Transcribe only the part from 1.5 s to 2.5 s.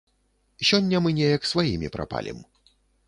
сваімі прапалім.